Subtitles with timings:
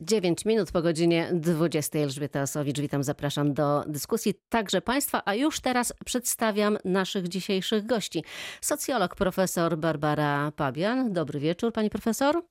[0.00, 1.98] 9 minut po godzinie 20.
[1.98, 8.24] Elżbieta Osowicz, witam, zapraszam do dyskusji także Państwa, a już teraz przedstawiam naszych dzisiejszych gości.
[8.60, 11.12] Socjolog profesor Barbara Pabian.
[11.12, 12.42] Dobry wieczór, pani profesor.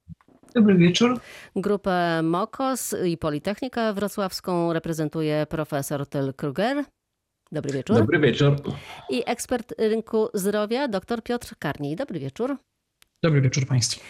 [0.55, 1.20] Dobry wieczór.
[1.55, 6.84] Grupę MOKOS i Politechnikę Wrocławską reprezentuje profesor Tyl Kruger.
[7.52, 7.98] Dobry wieczór.
[7.98, 8.55] Dobry wieczór.
[9.09, 11.96] I ekspert rynku zdrowia, dr Piotr Karniej.
[11.96, 12.57] Dobry wieczór.
[13.23, 14.02] Dobry wieczór Państwu.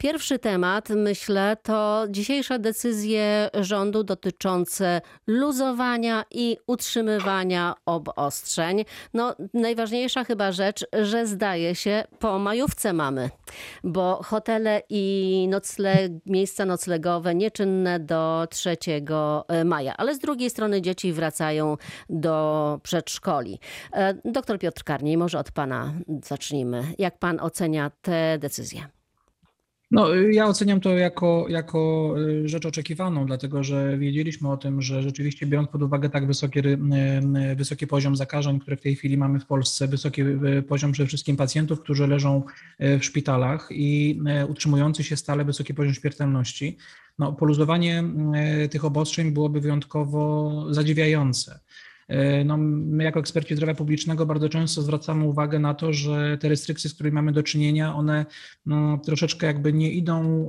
[0.00, 8.84] Pierwszy temat, myślę, to dzisiejsze decyzje rządu dotyczące luzowania i utrzymywania obostrzeń.
[9.14, 13.30] No, najważniejsza chyba rzecz, że zdaje się, po majówce mamy,
[13.84, 18.76] bo hotele i nocle, miejsca noclegowe nieczynne do 3
[19.64, 21.76] maja, ale z drugiej strony dzieci wracają
[22.10, 23.58] do przedszkoli.
[23.92, 26.84] E, doktor Piotr Karniej, może od pana zacznijmy.
[26.98, 28.99] Jak pan ocenia te decyzje?
[29.90, 35.02] No, ja oceniam to jako, jako y, rzecz oczekiwaną, dlatego że wiedzieliśmy o tym, że
[35.02, 36.78] rzeczywiście biorąc pod uwagę tak wysoki, y,
[37.52, 40.22] y, wysoki poziom zakażeń, które w tej chwili mamy w Polsce, wysoki
[40.68, 42.42] poziom przede wszystkim pacjentów, którzy leżą
[42.80, 46.76] w szpitalach i utrzymujący się stale wysoki poziom śmiertelności,
[47.18, 48.04] no, poluzowanie
[48.70, 51.60] tych obostrzeń byłoby wyjątkowo zadziwiające.
[52.10, 56.48] E, no, my jako eksperci zdrowia publicznego bardzo często zwracamy uwagę na to, że te
[56.48, 58.26] restrykcje, z którymi mamy do czynienia, one
[58.66, 60.48] no, troszeczkę jakby nie idą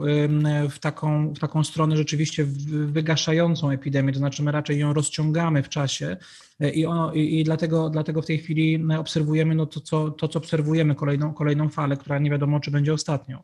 [0.69, 5.69] w taką, w taką stronę rzeczywiście wygaszającą epidemię, to znaczy my raczej ją rozciągamy w
[5.69, 6.17] czasie
[6.59, 10.27] e, i, ono, i, i dlatego, dlatego w tej chwili obserwujemy no, to, co, to,
[10.27, 13.37] co obserwujemy, kolejną, kolejną falę, która nie wiadomo, czy będzie ostatnią.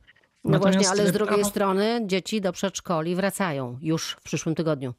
[0.43, 1.49] No Natomiast właśnie, ale z drugiej prawo...
[1.49, 4.93] strony dzieci do przedszkoli wracają już w przyszłym tygodniu.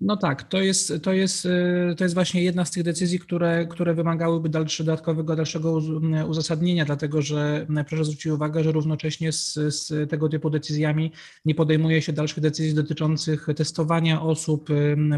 [0.00, 3.66] No tak, to jest, to, jest, y, to jest właśnie jedna z tych decyzji, które,
[3.66, 5.80] które wymagałyby dalszy, dodatkowego, dalszego
[6.28, 11.12] uzasadnienia, dlatego że proszę zwrócić uwagę, że równocześnie z, z tego typu decyzjami
[11.44, 14.68] nie podejmuje się dalszych decyzji dotyczących testowania osób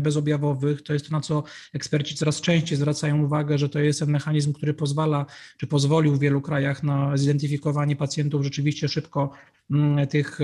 [0.00, 0.82] bezobjawowych.
[0.82, 4.52] To jest to, na co eksperci coraz częściej zwracają uwagę, że to jest ten mechanizm,
[4.52, 5.26] który pozwala,
[5.58, 9.30] czy pozwolił w wielu krajach na zidentyfikowanie pacjentów rzeczywiście szybko,
[10.10, 10.38] tych,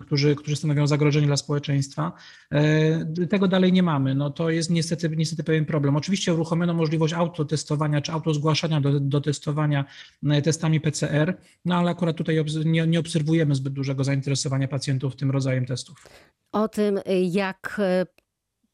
[0.00, 2.12] którzy, którzy stanowią zagrożenie dla społeczeństwa.
[2.52, 5.96] E, tego dalej nie nie mamy, no to jest niestety, niestety pewien problem.
[5.96, 9.84] Oczywiście uruchomiono możliwość autotestowania czy autozgłaszania do, do testowania
[10.26, 15.30] e, testami PCR, no ale akurat tutaj nie, nie obserwujemy zbyt dużego zainteresowania pacjentów tym
[15.30, 16.06] rodzajem testów.
[16.52, 18.06] O tym, jak e,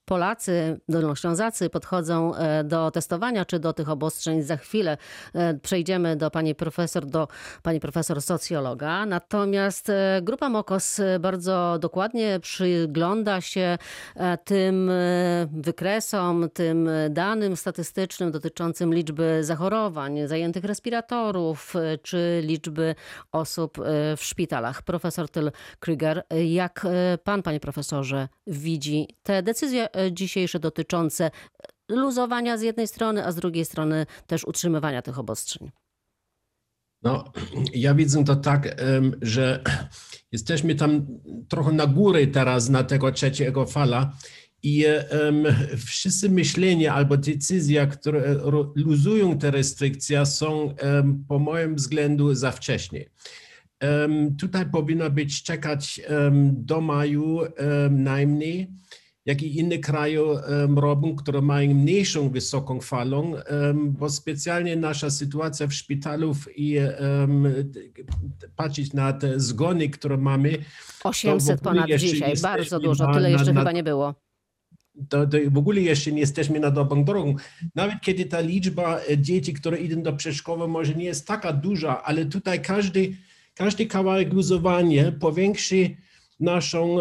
[0.04, 4.42] Polacy, Dolnoślązacy podchodzą e, do testowania czy do tych obostrzeń.
[4.42, 4.96] Za chwilę
[5.34, 7.28] e, przejdziemy do pani profesor, do
[7.62, 9.06] pani profesor socjologa.
[9.06, 13.78] Natomiast e, grupa MOKOS bardzo dokładnie przygląda się
[14.44, 14.90] tym
[15.52, 22.94] wykresom, tym danym statystycznym dotyczącym liczby zachorowań, zajętych respiratorów czy liczby
[23.32, 23.78] osób
[24.16, 24.82] w szpitalach.
[24.82, 25.50] Profesor Tyl
[25.80, 26.86] Krüger, jak
[27.24, 31.30] pan, panie profesorze, widzi te decyzje dzisiejsze dotyczące
[31.88, 35.70] luzowania z jednej strony, a z drugiej strony też utrzymywania tych obostrzeń?
[37.02, 37.32] No,
[37.74, 38.76] ja widzę to tak,
[39.22, 39.62] że
[40.32, 41.06] jesteśmy tam
[41.48, 44.12] trochę na górę teraz na tego trzeciego fala
[44.62, 45.44] i um,
[45.86, 48.36] wszyscy myślenia albo decyzje, które
[48.74, 50.74] luzują te restrykcje są
[51.28, 53.10] po moim względu za wcześnie.
[54.38, 56.00] Tutaj powinno być czekać
[56.52, 57.40] do maju
[57.90, 58.70] najmniej
[59.26, 60.20] jak i inne kraje
[60.76, 63.32] robią, które mają mniejszą wysoką falą,
[63.74, 66.78] bo specjalnie nasza sytuacja w szpitalów i
[68.56, 70.58] patrzeć na te zgony, które mamy.
[71.04, 74.14] 800 ponad dzisiaj, bardzo dużo, tyle jeszcze na, chyba nie było.
[75.08, 77.34] To, to, w ogóle jeszcze nie jesteśmy na dobrą drogą.
[77.74, 82.02] Nawet kiedy ta liczba e, dzieci, które idą do przedszkola, może nie jest taka duża,
[82.02, 83.16] ale tutaj każdy,
[83.54, 85.96] każdy kawałek luzowania powiększy
[86.40, 86.98] naszą,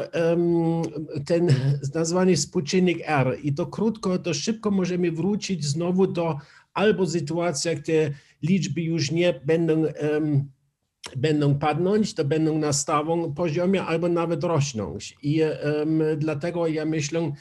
[1.26, 1.48] ten
[1.96, 3.38] nazwany współczynnik R.
[3.44, 6.38] I to krótko, to szybko możemy wrócić znowu do
[6.74, 9.84] albo sytuacji, gdzie liczby już nie będą,
[11.16, 15.18] będą padnąć, to będą na stałym poziomie, albo nawet rosnąć.
[15.22, 15.42] I
[16.18, 17.32] dlatego ja myślę,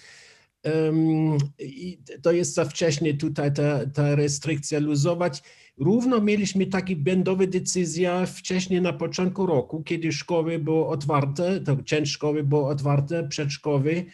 [2.23, 5.43] to jest za wcześnie tutaj ta, ta restrykcja luzować.
[5.79, 12.13] Równo mieliśmy takie błędowe decyzje wcześniej na początku roku, kiedy szkoły były otwarte, to część
[12.13, 14.05] szkoły było otwarte, przedszkoły.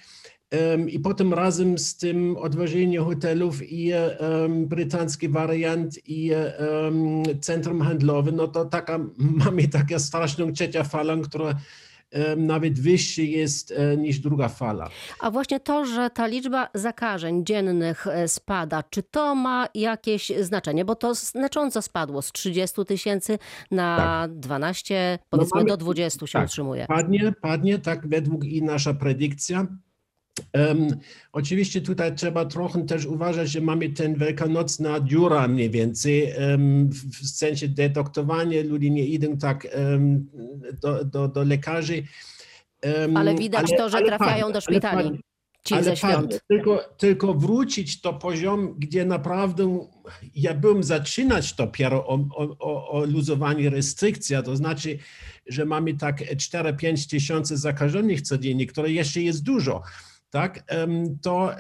[0.89, 8.33] I potem razem z tym odwożeniem hotelów i um, brytyjski wariant i um, centrum handlowe,
[8.33, 8.99] no to taka,
[9.45, 11.55] mamy taką straszną trzecia falę, która
[12.37, 14.91] nawet wyższy jest e, niż druga fala.
[15.21, 20.85] A właśnie to, że ta liczba zakażeń dziennych e, spada, czy to ma jakieś znaczenie?
[20.85, 23.39] Bo to znacząco spadło z 30 tysięcy
[23.71, 26.47] na 12, powiedzmy mamy- do 20 się tak.
[26.47, 26.87] utrzymuje.
[26.87, 29.67] Padnie, padnie, tak według i nasza predykcja.
[30.53, 30.99] Em,
[31.33, 37.29] oczywiście tutaj trzeba trochę też uważać, że mamy ten wielkanocna dziura mniej więcej, em, w,
[37.29, 40.27] sensie detektowania, ludzie nie idą tak em,
[40.83, 42.03] do, do, do lekarzy.
[43.15, 45.21] Ale widać to, że ale trafiają padnie, do ale szpitali.
[45.65, 46.41] Ci Ale ze świąt.
[46.49, 49.89] Tylko, tylko wrócić do poziomu, gdzie naprawdę
[50.35, 52.19] ja bym zaczynać dopiero o,
[52.59, 54.99] o, o, luzowanie restrykcji, to znaczy,
[55.47, 59.83] że mamy tak 4-5 tysięcy zakażonych codziennie, które jeszcze jest dużo.
[60.31, 60.65] Tak,
[61.23, 61.55] to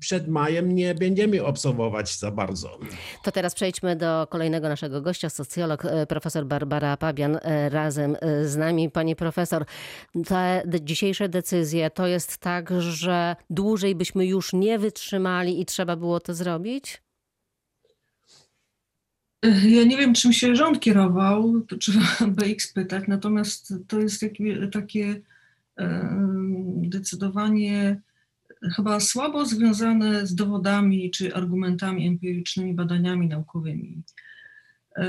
[0.00, 2.78] przed majem nie będziemy obserwować za bardzo.
[3.24, 8.48] To teraz przejdźmy do kolejnego naszego gościa, socjolog e, profesor Barbara Pabian e, razem e,
[8.48, 8.90] z nami.
[8.90, 9.64] Pani profesor,
[10.26, 16.20] te dzisiejsze decyzje to jest tak, że dłużej byśmy już nie wytrzymali i trzeba było
[16.20, 17.02] to zrobić?
[19.64, 24.20] Ja nie wiem, czym się rząd kierował, to trzeba by ich spytać, natomiast to jest
[24.20, 25.20] takie, takie
[26.88, 28.00] decydowanie
[28.76, 34.02] chyba słabo związane z dowodami czy argumentami empirycznymi, badaniami naukowymi.
[34.96, 35.06] E,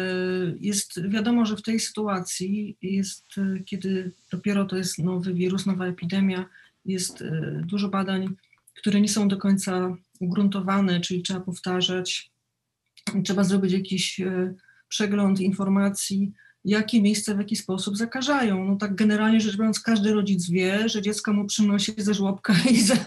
[0.60, 5.86] Jest wiadomo, że w tej sytuacji jest, e, kiedy dopiero to jest nowy wirus, nowa
[5.86, 6.46] epidemia,
[6.86, 8.36] jest e, dużo badań,
[8.74, 12.32] które nie są do końca ugruntowane, czyli trzeba powtarzać,
[13.24, 14.54] trzeba zrobić jakiś e,
[14.88, 16.32] przegląd informacji,
[16.66, 18.66] jakie miejsca w jaki sposób zakażają.
[18.66, 22.82] No tak generalnie rzecz biorąc, każdy rodzic wie, że dziecko mu przynosi ze żłobka i
[22.82, 22.96] ze,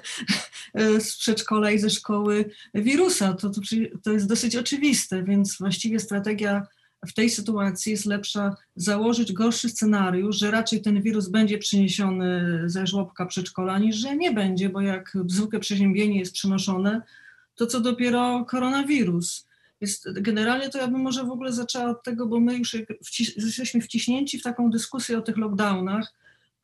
[0.75, 3.35] e, z przedszkola i ze szkoły wirusa.
[3.35, 3.61] To, to,
[4.03, 6.67] to jest dosyć oczywiste, więc właściwie strategia
[7.07, 12.87] w tej sytuacji jest lepsza założyć gorszy scenariusz, że raczej ten wirus będzie przyniesiony ze
[12.87, 17.03] żłobka przedszkola, niż że nie będzie, bo jak zwykłe przeziębienie jest przenoszone,
[17.55, 19.47] to co dopiero koronawirus.
[19.81, 22.89] Jest, generalnie to ja bym może w ogóle zaczęła od tego, bo my już jak
[22.89, 26.13] wci- jesteśmy wciśnięci w taką dyskusję o tych lockdownach,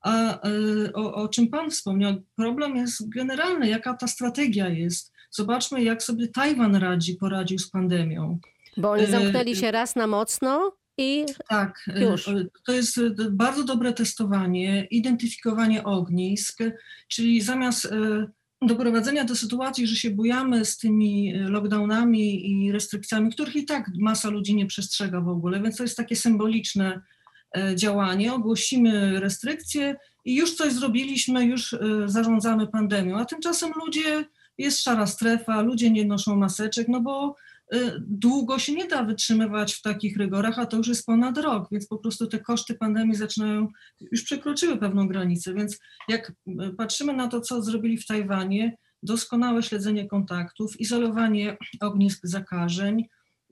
[0.01, 5.13] a y, o, o czym Pan wspomniał, problem jest generalny, jaka ta strategia jest.
[5.31, 8.39] Zobaczmy, jak sobie Tajwan radzi, poradził z pandemią.
[8.77, 12.29] Bo oni E, zamknęli się raz na mocno i Tak, y, Już.
[12.29, 16.59] y, to jest y, bardzo dobre testowanie, identyfikowanie ognisk,
[17.09, 17.91] czyli zamiast y,
[18.63, 23.91] doprowadzenia do sytuacji, że się bujamy z tymi y, lockdownami i restrykcjami, których i tak
[23.99, 27.01] masa ludzi nie przestrzega w ogóle, więc to jest takie symboliczne
[27.57, 28.33] e, działanie.
[28.33, 34.25] Ogłosimy restrykcje i już coś zrobiliśmy, już y, zarządzamy pandemią, a tymczasem ludzie,
[34.59, 37.37] jest szara strefa, ludzie nie noszą maseczek, no bo
[38.01, 41.87] długo się nie da wytrzymywać w takich rygorach, a to już jest ponad rok, więc
[41.87, 43.69] po prostu te koszty pandemii zaczynają,
[44.13, 45.79] już przekroczyły pewną granicę, więc
[46.09, 53.05] jak y, patrzymy na to, co zrobili w Tajwanie, doskonałe śledzenie kontaktów, izolowanie ognisk zakażeń,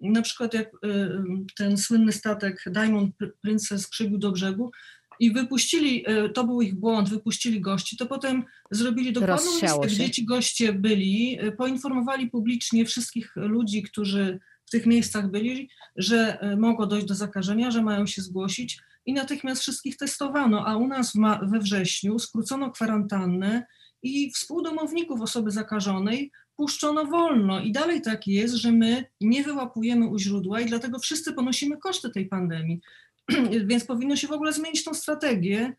[0.03, 1.23] na przykład jak y, y,
[1.57, 4.71] ten słynny statek Diamond Princess przybił do brzegu
[5.21, 10.11] i wypuścili, y, to był ich błąd, wypuścili gości, to potem zrobili dokładną listę, gdzie
[10.11, 16.57] ci goście byli, y, poinformowali publicznie wszystkich ludzi, którzy w tych miejscach byli, że y,
[16.57, 21.13] mogło dojść do zakażenia, że mają się zgłosić i natychmiast wszystkich testowano, a u nas
[21.43, 23.67] we wrześniu skrócono kwarantannę
[24.03, 30.19] i współdomowników osoby zakażonej puszczono wolno i dalej tak jest, że my nie wyłapujemy u
[30.19, 32.81] źródła i dlatego wszyscy ponosimy koszty tej pandemii.
[33.67, 35.73] Więc powinno się w ogóle zmienić tą strategię,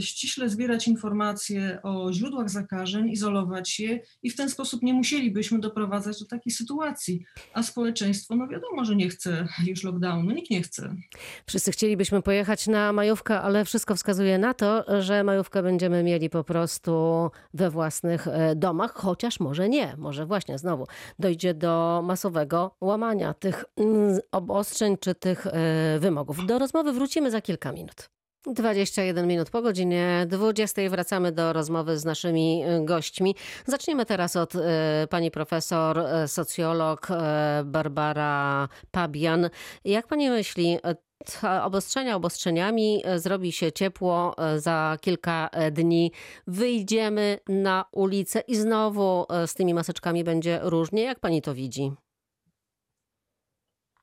[0.00, 6.20] ściśle zbierać informacje o źródłach zakażeń, izolować je i w ten sposób nie musielibyśmy doprowadzać
[6.20, 7.24] do takiej sytuacji.
[7.52, 10.94] A społeczeństwo, no wiadomo, że nie chce już lockdownu, nikt nie chce.
[11.46, 16.44] wszyscy chcielibyśmy pojechać na majówkę, ale wszystko wskazuje na to, że majówkę będziemy mieli po
[16.44, 16.92] prostu
[17.54, 19.94] we własnych e, domach, chociaż może nie.
[19.98, 20.86] Może właśnie znowu
[21.18, 26.46] dojdzie do masowego łamania tych mm, obostrzeń czy tych e, wymogów.
[26.46, 28.08] Do rozmowy wrócimy za kilka minut.
[28.46, 33.34] 21 minut po godzinie 20 wracamy do rozmowy z naszymi e, gośćmi.
[33.66, 37.08] Zaczniemy teraz od e, pani profesor, e, socjolog
[37.64, 39.50] Barbara Pabian.
[39.84, 40.78] Jak pani myśli,
[41.62, 46.12] obostrzenia obostrzeniami, zrobi się ciepło za kilka dni,
[46.46, 51.02] wyjdziemy na ulicę i znowu z tymi maseczkami będzie różnie?
[51.02, 51.92] Jak pani to widzi?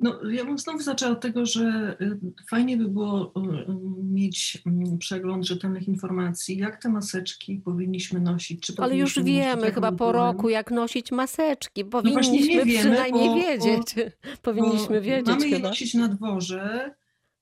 [0.03, 2.19] No, ja bym znowu zaczęła od tego, że y,
[2.49, 8.61] fajnie by było y, y, mieć mm, przegląd rzetelnych informacji, jak te maseczki powinniśmy nosić.
[8.61, 11.85] Czy Ale już wiemy chyba po roku, jak nosić maseczki.
[11.85, 13.95] Powinniśmy wiemy, przynajmniej bo- wiedzieć.
[14.41, 15.69] Powinniśmy Bo wiedzieć Mamy je chyba.
[15.69, 16.95] nosić na dworze,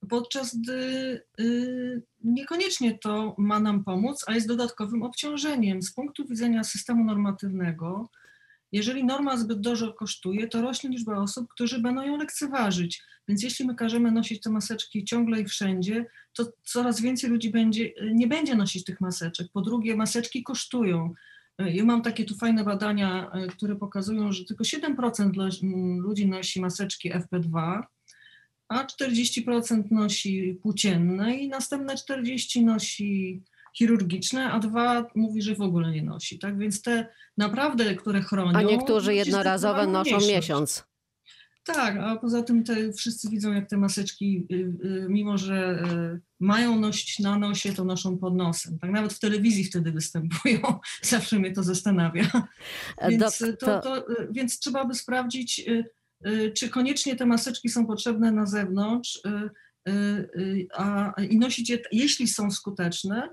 [0.09, 5.81] podczas gdy y, niekoniecznie to ma nam pomóc, a jest dodatkowym obciążeniem.
[5.81, 8.09] Z punktu widzenia systemu normatywnego,
[8.71, 13.03] jeżeli norma zbyt dużo kosztuje, to rośnie liczba osób, którzy będą ją lekceważyć.
[13.27, 17.93] Więc jeśli my każemy nosić te maseczki ciągle i wszędzie, to coraz więcej ludzi będzie,
[18.13, 19.47] nie będzie nosić tych maseczek.
[19.53, 21.13] Po drugie, maseczki kosztują.
[21.59, 26.61] Ja mam takie tu fajne badania, które pokazują, że tylko 7% lo- m, ludzi nosi
[26.61, 27.81] maseczki FP2,
[28.67, 33.41] a 40% nosi płócienne i następne 40% nosi
[33.77, 36.39] chirurgiczne, a dwa mówi, że w ogóle nie nosi.
[36.39, 38.57] Tak więc te naprawdę, które chronią.
[38.57, 40.91] A niektórzy jednorazowe noszą miesiąc.
[41.63, 45.83] Tak, a poza tym te wszyscy widzą, jak te maseczki, y, y, mimo że
[46.15, 48.79] y, mają nosić na nosie, to noszą pod nosem.
[48.79, 50.59] Tak nawet w telewizji wtedy występują.
[51.01, 52.47] Zawsze mnie to zastanawia.
[53.09, 55.65] Więc, y, to, to, więc trzeba by sprawdzić,
[56.55, 59.21] czy koniecznie te maseczki są potrzebne na zewnątrz
[60.73, 63.29] a, i nosić je, jeśli są skuteczne,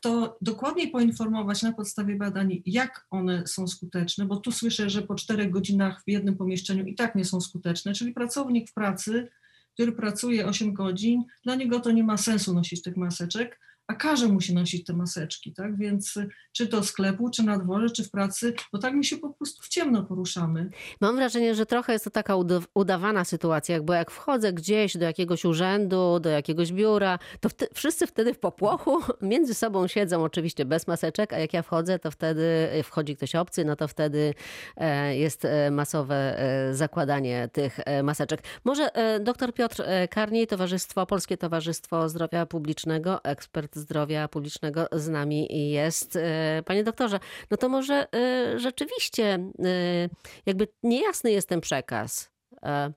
[0.00, 5.14] to dokładniej poinformować na podstawie badań, jak one są skuteczne, bo tu słyszę, że po
[5.14, 9.28] czterech godzinach w jednym pomieszczeniu i tak nie są skuteczne, czyli pracownik w pracy,
[9.74, 14.28] który pracuje 8 godzin, dla niego to nie ma sensu nosić tych maseczek, a każe
[14.28, 15.76] mu się nosić te maseczki, tak?
[15.76, 19.16] Więc y, czy to sklepu, czy na dworze, czy w pracy, bo tak my się
[19.16, 20.70] po prostu w ciemno poruszamy.
[21.00, 25.04] Mam wrażenie, że trochę jest to taka uda- udawana sytuacja, bo jak wchodzę gdzieś do
[25.04, 30.86] jakiegoś urzędu, do jakiegoś biura, to wszyscy wtedy w popłochu między sobą siedzą oczywiście bez
[30.86, 34.34] maseczek, a jak ja wchodzę, to wtedy wchodzi ktoś obcy, no to wtedy
[34.76, 38.42] e, jest e, masowe e, zakładanie tych maseczek.
[38.64, 38.88] Może
[39.20, 46.16] dr Piotr Karniej, Towarzystwo, Polskie Towarzystwo Zdrowia Publicznego, ekspert zdrowia publicznego z nami jest.
[46.16, 50.08] E, Panie doktorze, no to może e, rzeczywiście e,
[50.46, 52.32] jakby niejasny jest ten przekaz.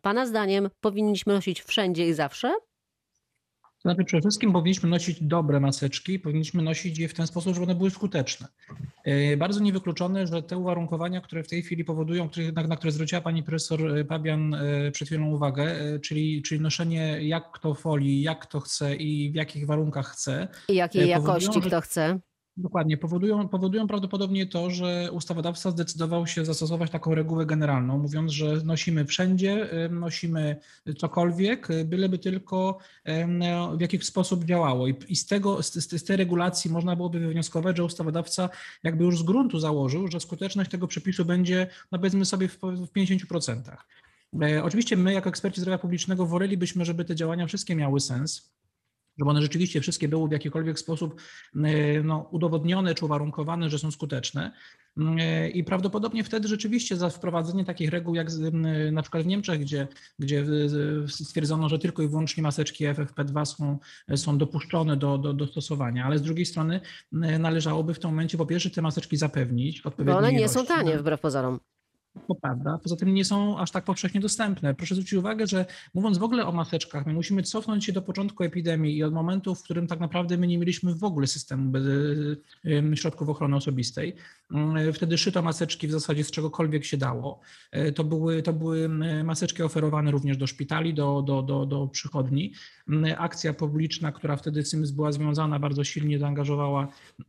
[0.01, 2.53] Pana zdaniem powinniśmy nosić wszędzie i zawsze?
[3.85, 7.75] Znaczy przede wszystkim powinniśmy nosić dobre maseczki, powinniśmy nosić je w ten sposób, żeby one
[7.75, 8.47] były skuteczne.
[9.05, 12.29] Yy, Bardzo niewykluczone, że te uwarunkowania, które w tej chwili powodują,
[12.67, 17.73] na, które zwróciła pani profesor Pabian yy, przed chwilą uwagę, czyli, czyli noszenie jak kto
[17.73, 21.81] folii, jak kto chce i w jakich warunkach chce, I jakiej E, powodują, jakości kto
[21.81, 22.19] chce?
[22.57, 28.61] Dokładnie, powodują, powodują prawdopodobnie to, że ustawodawca zdecydował się zastosować taką regułę generalną, mówiąc, że
[28.65, 30.55] nosimy wszędzie, nosimy
[30.97, 32.77] cokolwiek, byleby tylko
[33.77, 34.87] w jakiś sposób działało.
[34.87, 38.49] I, z, tego, z z tej regulacji można byłoby wywnioskować, że ustawodawca
[38.83, 42.91] jakby już z gruntu założył, że skuteczność tego przepisu będzie, no powiedzmy sobie, w, w
[42.91, 43.61] 50%.
[44.41, 48.55] E, Oczywiście my, jako eksperci zdrowia publicznego, wolelibyśmy, żeby te działania wszystkie miały sens,
[49.17, 51.21] żeby one rzeczywiście wszystkie były w jakikolwiek sposób
[51.55, 54.51] e, no, udowodnione czy uwarunkowane, że są skuteczne.
[54.97, 58.27] E, I prawdopodobnie wtedy rzeczywiście za wprowadzenie takich reguł, jak
[58.91, 59.87] na przykład w Niemczech, gdzie,
[60.19, 60.45] gdzie
[61.07, 63.79] stwierdzono, że tylko i wyłącznie maseczki FFP2 są,
[64.15, 66.81] są dopuszczone do, do, do stosowania, ale z drugiej strony
[67.39, 70.75] należałoby w tym momencie po pierwsze te maseczki zapewnić Bo one nie są ilości.
[70.75, 71.59] tanie wbrew pozorom.
[72.27, 72.79] To prawda.
[72.83, 74.75] Poza tym nie są aż tak powszechnie dostępne.
[74.75, 78.43] Proszę zwrócić uwagę, że mówiąc w ogóle o maseczkach, my musimy cofnąć się do początku
[78.43, 81.71] epidemii i od momentu, w którym tak naprawdę my nie mieliśmy w ogóle systemu
[82.95, 84.15] środków ochrony osobistej.
[84.51, 87.39] Mm, Wtedy szyto maseczki w zasadzie z czegokolwiek się dało.
[87.71, 88.89] E, To były, to były
[89.23, 92.53] maseczki oferowane również do szpitali, do, do, do, do przychodni.
[93.17, 96.87] Akcja publiczna, która wtedy z tym była związana, bardzo silnie zaangażowała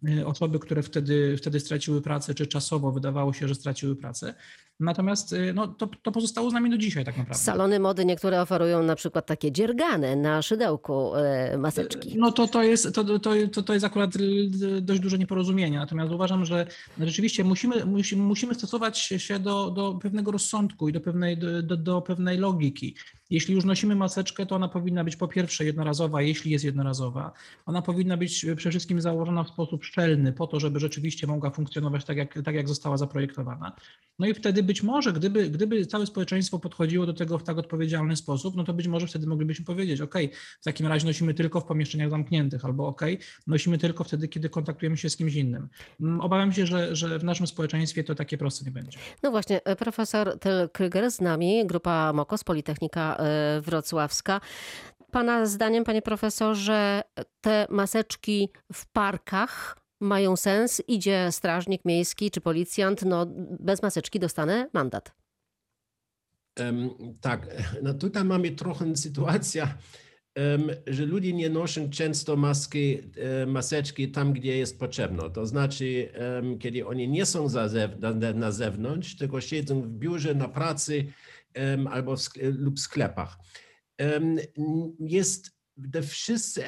[0.08, 4.34] e, osoby, które wtedy, wtedy straciły pracę, czy czasowo wydawało się, że straciły pracę.
[4.80, 7.44] Natomiast y, no, to, to pozostało z nami do dzisiaj tak naprawdę.
[7.44, 12.18] Salony mody niektóre oferują na przykład takie dziergane na szydełku e, maseczki.
[12.18, 13.18] No to, to, jest, to, to,
[13.52, 15.78] to, to jest akurat y, dość duże nieporozumienie.
[15.78, 16.66] Natomiast uważam, że
[16.98, 22.02] rzeczywiście musimy, musimy, musimy stosować się do, do pewnego rozsądku i do pewnej, do, do
[22.02, 22.94] pewnej logiki.
[23.30, 27.32] Jeśli już nosimy maseczkę, to ona powinna być po pierwsze jednorazowa, jeśli jest jednorazowa.
[27.66, 32.04] Ona powinna być przede wszystkim założona w sposób szczelny, po to, żeby rzeczywiście mogła funkcjonować
[32.04, 33.76] tak, jak, tak, jak została zaprojektowana.
[34.18, 38.16] No i wtedy być może, gdyby, gdyby całe społeczeństwo podchodziło do tego w tak odpowiedzialny
[38.16, 40.14] sposób, no to być może wtedy moglibyśmy powiedzieć, ok,
[40.60, 43.02] w takim razie nosimy tylko w pomieszczeniach zamkniętych, albo ok,
[43.46, 45.68] nosimy tylko wtedy, kiedy kontaktujemy się z kimś innym.
[46.00, 48.98] Mm, Obawiam się, że, że w naszym społeczeństwie to takie proste nie będzie.
[49.22, 54.40] No właśnie, e, profesor Tel Kryger z nami, grupa MOKOS, Politechnika e, Wrocławska.
[55.10, 57.02] Pana zdaniem, panie profesorze,
[57.40, 60.82] te maseczki w parkach mają sens?
[60.88, 63.26] Idzie strażnik miejski czy policjant, no
[63.60, 65.12] bez maseczki dostanę mandat.
[66.56, 67.46] Em, tak,
[67.82, 69.68] no tutaj mamy trochę sytuację,
[70.34, 75.30] em, że ludzie nie noszą często maski, e, maseczki tam, gdzie jest potrzebno.
[75.30, 77.48] To znaczy, em, kiedy oni nie są
[78.34, 81.06] na, zewnątrz, tylko siedzą w biurze, na pracy
[81.90, 83.38] albo w sk- lub sklepach.
[85.00, 85.56] jest
[85.92, 86.00] te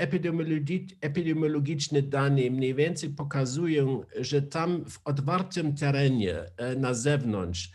[0.07, 7.71] epidemiologi- epidemiologiczne dane mniej więcej pokazują, że tam w otwartym terenie e, na zewnątrz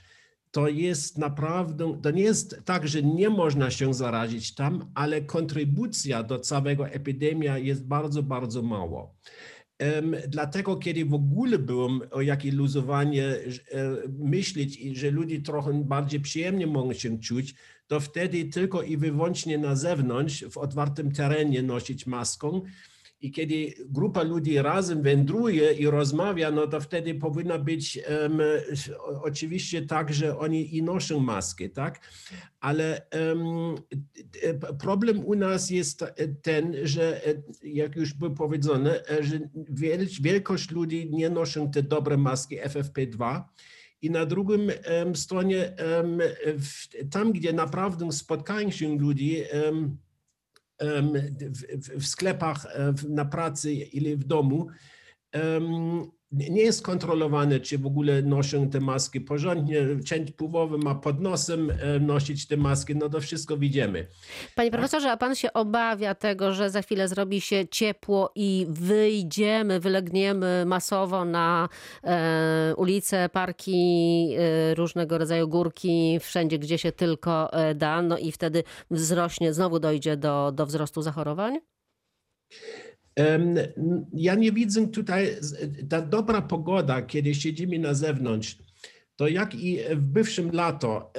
[0.51, 6.23] to jest naprawdę, to nie jest tak, że nie można się zarazić tam, ale kontrybucja
[6.23, 9.15] do całego epidemia jest bardzo, bardzo mało.
[10.27, 16.19] Dlatego, kiedy w ogóle byłem o jakie luzowanie że, e, myśleć, że ludzie trochę bardziej
[16.19, 17.55] przyjemnie mogą się czuć,
[17.87, 22.61] to wtedy tylko i wyłącznie na zewnątrz, w otwartym terenie nosić maskę.
[23.23, 27.99] I kiedy grupa ludzi razem wędruje i rozmawia, no to wtedy powinno być
[28.99, 31.99] o- oczywiście tak, że oni i noszą maskę, tak?
[32.59, 36.05] Ale e, problem u nas jest
[36.41, 37.21] ten, że
[37.63, 39.39] jak już było powiedziane, że
[39.69, 43.41] wiel- wielkość ludzi nie noszą te dobre maski FFP2.
[44.01, 45.73] I na drugim em, stronie,
[47.11, 49.97] tam gdzie naprawdę spotkają się ludzie, em, em,
[51.97, 54.67] w, sklepach, e, na pracy ili w domu,
[56.33, 59.87] nie jest kontrolowane, czy w ogóle noszą te maski porządnie.
[60.05, 64.07] Część połowy ma pod nosem e, nosić te maski, no to wszystko widzimy.
[64.55, 69.79] Panie profesorze, a pan się obawia tego, że za chwilę zrobi się ciepło i wyjdziemy,
[69.79, 71.69] wylegniemy masowo na
[72.03, 78.63] e, ulice, parki, e, różnego rodzaju górki, wszędzie, gdzie się tylko da, no i wtedy
[78.91, 81.59] wzrośnie, znowu dojdzie do, do wzrostu zachorowań?
[84.13, 85.29] Ja nie widzę tutaj,
[85.89, 88.57] ta dobra pogoda, kiedy siedzimy na zewnątrz,
[89.15, 91.13] to jak i w bywszym lato,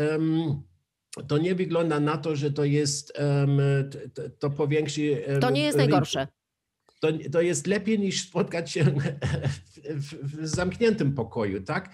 [1.29, 3.13] to nie wygląda na to, że to jest,
[4.39, 5.23] to powiększy.
[5.41, 6.29] To nie jest najgorsze.
[7.01, 8.85] To, to jest lepiej niż spotkać się
[9.85, 11.91] w, w, zamkniętym pokoju, tak?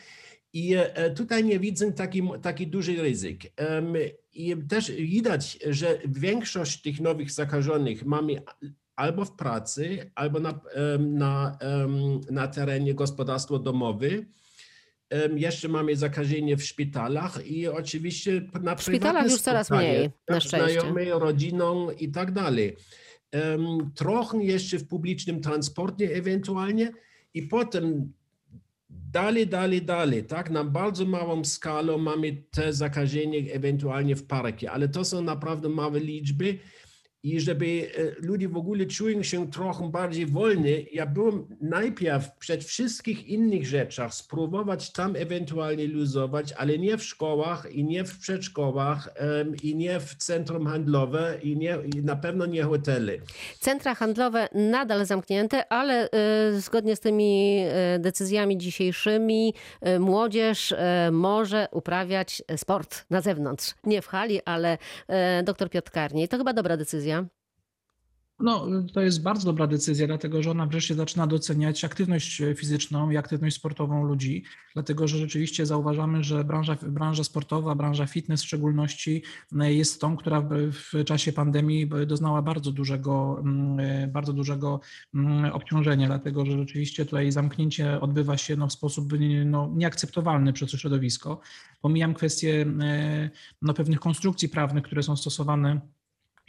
[0.53, 3.41] I e, tutaj nie widzę taki, taki duży ryzyk.
[4.33, 8.43] I też widać, że większość tych nowych zakażonych mamy
[9.01, 10.61] albo w pracy, albo na,
[10.99, 11.59] na,
[12.31, 14.09] na terenie gospodarstwa domowe.
[15.11, 20.35] Em, Jeszcze mamy zakażenie w szpitalach i oczywiście na W szpitalach już coraz mniej, na
[20.35, 20.81] tak, szczęście.
[20.81, 22.77] Znajomych, rodziną i tak dalej.
[23.95, 26.93] Trochę jeszcze w publicznym transporcie ewentualnie
[27.35, 28.13] i potem
[28.91, 30.51] dalej, dalej, dalej, tak?
[30.51, 36.01] Na bardzo małą skalę mamy te zakażenie ewentualnie w parkie, ale to są naprawdę małe
[36.01, 36.59] liczby
[37.23, 42.65] i żeby e, ludzie w ogóle czują się trochę bardziej wolni, ja byłem najpierw przed
[42.65, 49.09] wszystkich innych rzeczach spróbować tam ewentualnie luzować, ale nie w szkołach i nie w przedszkolach
[49.63, 53.13] i nie w centrum handlowe i, nie, i na pewno nie hotele.
[53.61, 56.09] Centra handlowe nadal zamknięte, ale
[56.55, 57.63] y, zgodnie z tymi
[57.97, 59.55] y, decyzjami dzisiejszymi
[60.01, 60.75] młodzież
[61.13, 63.75] może uprawiać sport na zewnątrz.
[63.85, 64.79] Nie w hali, ale
[65.45, 66.29] doktor Piotr Karniej.
[66.29, 67.10] To chyba dobra decyzja.
[68.41, 73.17] No, to jest bardzo dobra decyzja, dlatego że ona wreszcie zaczyna doceniać aktywność fizyczną i
[73.17, 74.45] aktywność sportową ludzi,
[74.75, 79.23] dlatego że rzeczywiście zauważamy, że branża, branża sportowa, branża fitness w szczególności
[79.61, 80.41] e, jest tą, która
[80.73, 84.81] w, czasie pandemii doznała bardzo dużego, mm, bardzo dużego
[85.15, 89.13] mm, obciążenia, dlatego że rzeczywiście tutaj zamknięcie odbywa się no, w sposób
[89.45, 91.41] no, nieakceptowalny przez środowisko.
[91.81, 93.31] Pomijam kwestie e,
[93.63, 95.81] no, pewnych konstrukcji prawnych, które są stosowane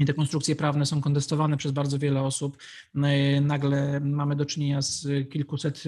[0.02, 2.58] i te konstrukcje prawne są kontestowane przez bardzo wiele osób.
[2.96, 5.84] E, Nagle mamy do czynienia z kilkuset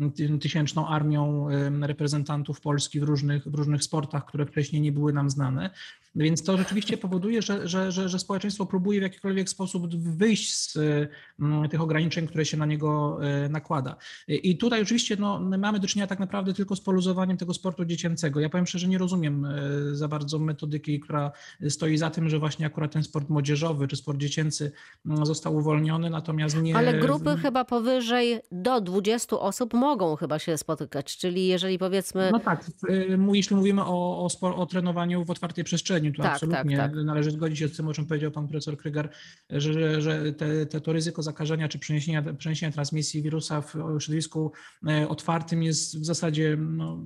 [0.00, 1.48] e, tysięczną armią
[1.80, 5.70] reprezentantów Polski w różnych, w różnych sportach, które wcześniej nie były nam znane.
[6.14, 10.78] Więc to rzeczywiście powoduje, że, że, że, że społeczeństwo próbuje w jakikolwiek sposób wyjść z
[11.40, 13.96] mm, tych ograniczeń, które się na niego e, nakłada.
[14.28, 18.40] I tutaj oczywiście no, mamy do czynienia tak naprawdę tylko z poluzowaniem tego sportu dziecięcego.
[18.40, 19.60] Ja powiem szczerze, nie rozumiem e,
[19.92, 21.32] za bardzo metodyki, która
[21.68, 24.72] stoi za tym, że właśnie akurat ten sport młodzieżowy czy sport dziecięcy
[25.06, 26.76] mm, został uwolniony, natomiast nie...
[26.76, 31.16] Ale grupy chyba powyżej do 20 osób mogą chyba się spotykać.
[31.16, 32.28] Czyli jeżeli powiedzmy.
[32.32, 36.32] No tak, y, jeśli mówimy o, o, spor- o trenowaniu w otwartej przestrzeni, to Tak,
[36.32, 37.04] absolutnie tak, tak.
[37.04, 39.10] należy zgodzić się z tym, o czym powiedział pan profesor Krygar,
[39.50, 44.52] że, że, że te, te, to ryzyko zakażenia czy przeniesienia, przeniesienia transmisji wirusa w środowisku
[44.88, 47.04] e, otwartym jest w zasadzie no,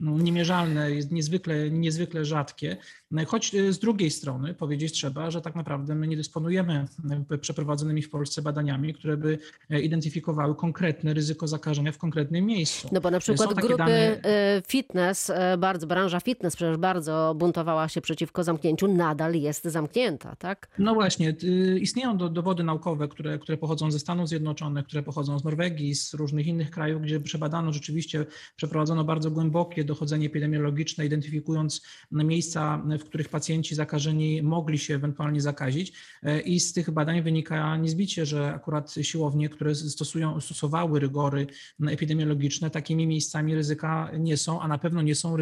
[0.00, 2.76] no, niemierzalne, jest niezwykle, niezwykle rzadkie.
[3.10, 6.86] No, Choć e, z drugiej strony powiedzieć trzeba, że tak naprawdę my nie dysponujemy
[7.30, 9.38] e, przeprowadzonymi w Polsce badaniami, które by
[9.82, 12.88] identyfikowały konkretne ryzyko zakażenia w konkretnym miejscu.
[12.92, 14.20] No bo na przykład grupy dane-
[14.68, 20.68] fitness, bardzo, branża fitness przecież bardzo buntowała się przeciwko przeciwko zamknięciu nadal jest zamknięta, tak?
[20.78, 25.38] No właśnie, y, istnieją do, dowody naukowe, które, które pochodzą ze Stanów Zjednoczonych, które pochodzą
[25.38, 31.82] z Norwegii, z różnych innych krajów, gdzie przebadano rzeczywiście, przeprowadzono bardzo głębokie dochodzenie epidemiologiczne, identyfikując
[32.10, 35.92] miejsca, w których pacjenci zakażeni mogli się ewentualnie zakazić.
[36.22, 41.46] E, I z tych badań wynika niezbicie, że akurat siłownie, które stosują, stosowały rygory
[41.88, 45.36] epidemiologiczne, takimi miejscami ryzyka nie są, a na pewno nie są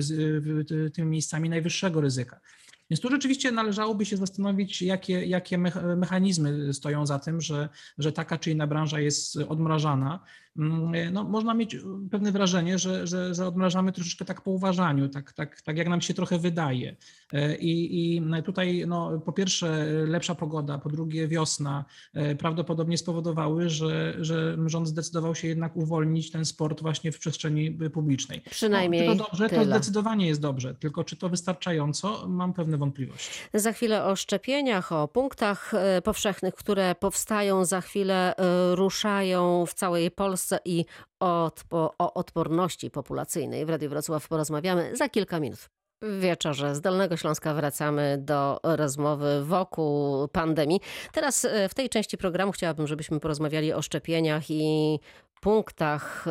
[0.95, 2.41] tymi miejscami najwyższego ryzyka.
[2.91, 7.69] Więc tu rzeczywiście należałoby się zastanowić, jakie, jakie mecha- mechanizmy stoją za tym, że,
[7.99, 10.21] że taka czy inna branża jest odmrażana.
[10.59, 11.77] Mm, No, można mieć
[12.11, 16.01] pewne wrażenie, że, że, że odmrażamy troszeczkę tak po uważaniu, tak, tak, tak jak nam
[16.01, 16.97] się trochę wydaje.
[17.33, 23.69] E, I, i tutaj no, po pierwsze lepsza pogoda, po drugie wiosna e, prawdopodobnie spowodowały,
[23.69, 28.41] że, że rząd zdecydował się jednak uwolnić ten sport właśnie w przestrzeni publicznej.
[28.51, 29.45] Przynajmniej no, czy to dobrze?
[29.49, 29.65] To tyle.
[29.65, 32.29] zdecydowanie jest dobrze, tylko czy to wystarczająco?
[32.29, 33.31] Mam pewne wątpliwości.
[33.55, 39.75] Za chwilę o szczepieniach, o punktach e, powszechnych, które powstają, za chwilę e, ruszają w
[39.75, 40.85] całej Polsce i
[41.23, 43.67] odpo- o odporności populacyjnej.
[43.67, 45.69] W Radiu Wrocław porozmawiamy za kilka minut.
[46.21, 50.81] Wieczorze z Dolnego Śląska wracamy do rozmowy wokół pandemii.
[51.13, 54.99] Teraz e, w tej części programu chciałabym, żebyśmy porozmawiali o szczepieniach i
[55.41, 56.27] punktach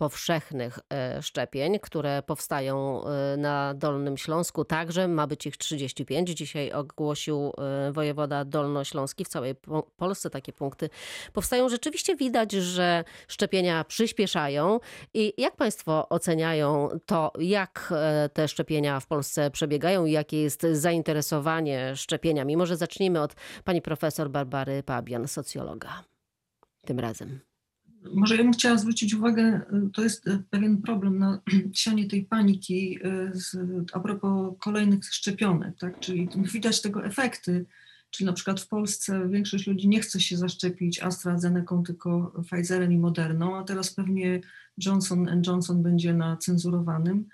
[0.00, 4.64] powszechnych e, szczepień, które powstają e, na Dolnym Śląsku.
[4.64, 6.30] Także ma być ich 35.
[6.30, 7.52] Dzisiaj ogłosił
[7.88, 9.24] e, wojewoda dolnośląski.
[9.24, 10.90] W całej Po- Polsce takie punkty
[11.32, 11.68] powstają.
[11.68, 14.80] Rzeczywiście widać, że szczepienia przyspieszają.
[15.14, 17.92] I jak Państwo oceniają to, jak
[18.32, 22.56] te szczepienia w Polsce przebiegają i jakie jest zainteresowanie szczepieniami?
[22.56, 23.34] Może zacznijmy od
[23.64, 26.04] pani profesor Barbary Pabian, socjologa.
[26.86, 27.49] Tym razem.
[28.14, 31.40] Może ja bym chciała zwrócić uwagę, y, to jest y, pewien problem na
[31.72, 33.56] sianie tej paniki y, z,
[33.92, 36.00] a propos kolejnych szczepionek, tak?
[36.00, 37.66] Czyli widać tego efekty,
[38.10, 42.98] czyli na przykład w Polsce większość ludzi nie chce się zaszczepić AstraZeneką, tylko Pfizerem i
[42.98, 44.40] Moderną, a teraz pewnie
[44.86, 47.28] Johnson Johnson będzie na cenzurowanym.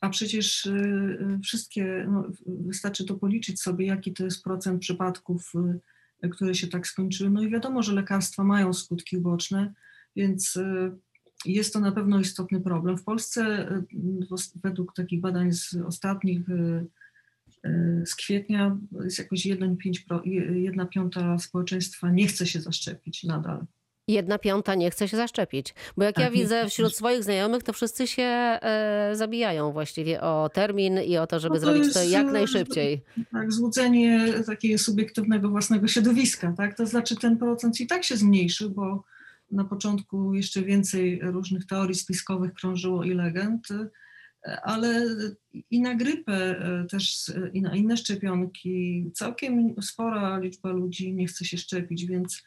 [0.00, 0.68] A przecież
[1.42, 5.52] wszystkie, no, wystarczy to policzyć sobie, jaki to jest procent przypadków,
[6.32, 7.30] które się tak skończyły.
[7.30, 9.74] No i wiadomo, że lekarstwa mają skutki uboczne,
[10.16, 10.92] więc y,
[11.44, 12.98] jest to na pewno istotny problem.
[12.98, 16.86] W Polsce y, według takich badań z ostatnich y,
[18.06, 23.66] z kwietnia jest jakoś 1,5 piąta społeczeństwa nie chce się zaszczepić nadal.
[24.08, 25.74] Jedna piąta nie chce się zaszczepić.
[25.96, 30.20] Bo jak ja Tak, nie widzę wśród swoich znajomych, to wszyscy się e, zabijają właściwie
[30.20, 33.02] o termin i o to, żeby No to zrobić to jest, jak e, najszybciej.
[33.32, 36.76] Tak, złudzenie takiego subiektywnego własnego środowiska, tak?
[36.76, 39.04] To znaczy ten procent i tak się zmniejszył, bo
[39.50, 43.68] na początku jeszcze więcej różnych teorii spiskowych krążyło i legend,
[44.62, 45.06] ale
[45.70, 51.44] i na grypę y, też i na inne szczepionki całkiem spora liczba ludzi nie chce
[51.44, 52.42] się szczepić, więc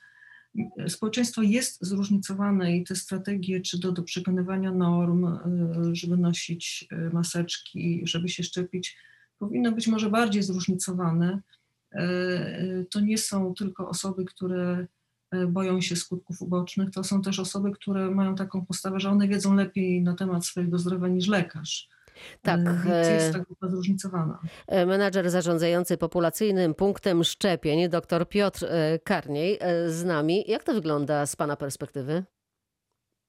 [0.86, 6.88] y, społeczeństwo jest zróżnicowane i te strategie, czy do, do przekonywania norm, y, żeby nosić
[7.14, 8.98] maseczki, żeby się szczepić,
[9.40, 11.42] powinno być może bardziej zróżnicowane.
[11.92, 14.88] E, e, To nie są tylko osoby, które e,
[15.48, 19.56] boją się skutków ubocznych, to są też osoby, które mają taką postawę, że one wiedzą
[19.56, 21.90] lepiej na temat swojego zdrowia niż lekarz.
[22.42, 22.60] Tak,
[22.90, 24.40] E, jest ta grupa zróżnicowana.
[24.68, 30.44] E, Menadżer zarządzający populacyjnym punktem szczepień, dr Piotr e, Karniej z nami.
[30.48, 32.24] Jak to wygląda z Pana perspektywy?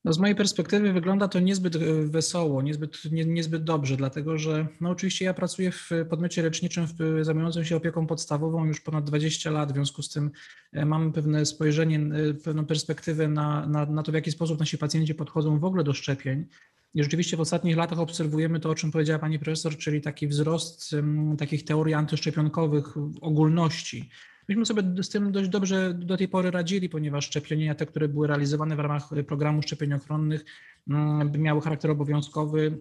[0.08, 4.66] No z mojej perspektywy wygląda to niezbyt e, wesoło, niezbyt, nie, niezbyt dobrze, dlatego że
[4.80, 9.50] no oczywiście ja pracuję w podmiocie leczniczym w, zajmującym się opieką podstawową już ponad 20
[9.50, 10.30] lat, w związku z tym
[10.72, 14.78] e, mamy pewne spojrzenie, e, pewną perspektywę na, na, na to, w jaki sposób nasi
[14.78, 16.46] pacjenci podchodzą w ogóle do szczepień.
[16.94, 20.92] I rzeczywiście w ostatnich latach obserwujemy to, o czym powiedziała pani profesor, czyli taki wzrost
[20.92, 24.10] em, takich teorii antyszczepionkowych w ogólności.
[24.48, 28.26] Myśmy sobie z tym dość dobrze do tej pory radzili, ponieważ szczepienia, te, które były
[28.26, 30.44] realizowane w ramach programów szczepień ochronnych,
[30.90, 32.78] mm, miały charakter obowiązkowy.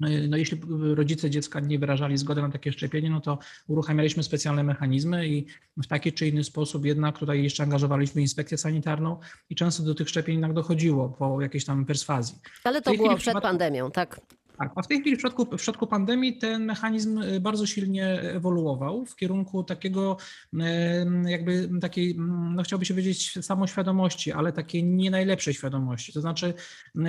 [0.00, 0.60] No, jeśli
[0.94, 5.86] rodzice dziecka nie wyrażali zgody na takie szczepienie, no to uruchamialiśmy specjalne mechanizmy i w
[5.86, 10.34] taki czy inny sposób jednak tutaj jeszcze angażowaliśmy inspekcję sanitarną i często do tych szczepień
[10.34, 12.38] jednak dochodziło po jakiejś tam perswazji.
[12.64, 14.20] Ale to było przed pandemią, tak?
[14.58, 18.06] Tak, a w tej chwili w środku, w środku pandemii ten mechanizm y, bardzo silnie
[18.20, 20.16] ewoluował w kierunku takiego,
[20.54, 22.16] em, jakby takiej,
[22.54, 26.12] no chciałby się powiedzieć samoświadomości, ale takiej nie najlepszej świadomości.
[26.12, 26.54] To znaczy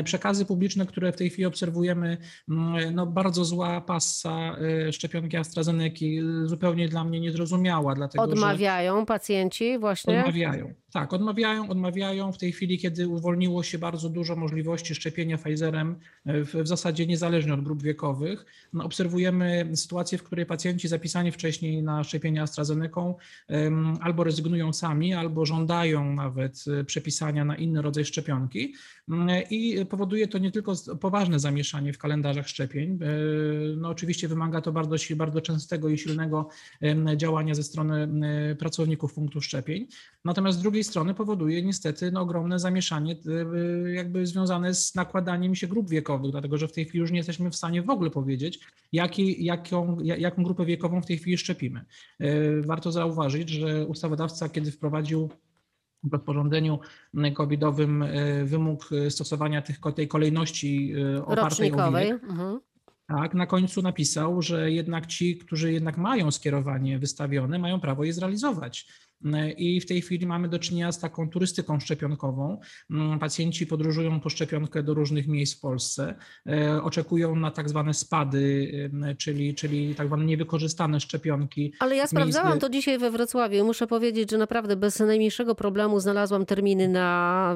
[0.03, 2.17] przekazy publiczne, które w tej chwili obserwujemy,
[2.91, 4.55] no bardzo zła passa
[4.87, 8.23] y, szczepionki AstraZeneki, y, zupełnie dla mnie niezrozumiała, dlatego.
[8.23, 10.19] Odmawiają pacjenci właśnie?
[10.19, 10.73] Odmawiają.
[10.93, 16.63] Tak, odmawiają, odmawiają w tej chwili, kiedy uwolniło się bardzo dużo możliwości szczepienia Pfizerem, w,
[16.63, 21.83] w zasadzie niezależnie niezależnie od grup wiekowych, no, obserwujemy sytuację, w której pacjenci zapisani wcześniej
[21.83, 23.15] na szczepienie AstraZeneką
[23.47, 28.73] em, albo rezygnują sami, albo żądają nawet e, przepisania na inny rodzaj szczepionki.
[29.09, 32.99] Mm, I powoduje to nie tylko poważne zamieszanie w kalendarzach szczepień.
[33.01, 33.07] e,
[33.77, 36.49] No oczywiście wymaga to bardzo, bardzo częstego i silnego
[37.15, 38.07] działania ze strony
[38.59, 39.87] pracowników punktów szczepień.
[40.25, 43.15] Natomiast z drugiej strony powoduje niestety no, ogromne zamieszanie
[43.85, 47.23] e, jakby związane z nakładaniem się grup wiekowych, dlatego że w tej chwili już nie
[47.27, 48.59] jesteśmy w stanie w ogóle powiedzieć,
[48.91, 51.85] jaki, jaką, ja- jaką grupę wiekową w tej chwili szczepimy.
[52.19, 55.29] E, Warto zauważyć, że ustawodawca, kiedy wprowadził
[56.03, 56.79] w rozporządzeniu
[57.35, 60.93] covidowym e, wymóg e, stosowania tych, tej kolejności
[61.25, 62.59] opartej o wiek, Mhm.
[63.07, 68.13] tak, na końcu napisał, że jednak ci, którzy jednak mają skierowanie wystawione, mają prawo je
[68.13, 68.87] zrealizować.
[69.57, 72.59] I w tej chwili mamy do czynienia z taką turystyką szczepionkową.
[72.91, 76.15] Mm, Pacjenci podróżują po szczepionkę do różnych miejsc w Polsce,
[76.49, 78.71] e, oczekują na tak zwane spady,
[79.17, 81.73] czyli, czyli tak zwane niewykorzystane szczepionki.
[81.79, 85.99] Ale ja sprawdzałam Miejsce- to dzisiaj we Wrocławiu muszę powiedzieć, że naprawdę bez najmniejszego problemu
[85.99, 87.55] znalazłam terminy na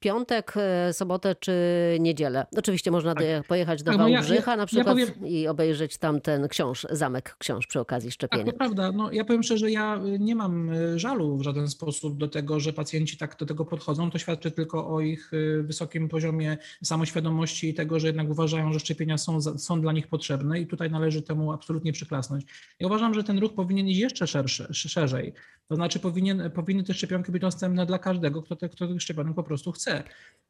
[0.00, 1.52] piątek, e, sobotę czy
[2.00, 2.46] niedzielę.
[2.56, 5.48] Oczywiście można do, pojechać do Tak, no ja- Wałbrzycha ja- na ja przykład powiem- i
[5.48, 8.52] obejrzeć tam ten książ, zamek książ przy okazji Tak, szczepienia.
[8.52, 8.92] to prawda.
[8.92, 12.60] No, ja powiem szczerze, ja y, nie mam y, żalu w żaden sposób do tego,
[12.60, 14.10] że pacjenci tak do tego podchodzą.
[14.10, 18.80] To świadczy tylko o ich y, wysokim poziomie samoświadomości i tego, że jednak uważają, że
[18.80, 22.44] szczepienia są, są dla nich potrzebne i tutaj należy temu absolutnie przyklasnąć.
[22.80, 25.32] Ja uważam, że ten ruch powinien iść jeszcze szerszy, szerzej.
[25.68, 29.34] To znaczy powinien, powinny te szczepionki być dostępne dla każdego, kto, te, kto tych szczepionek
[29.34, 29.87] po prostu chce.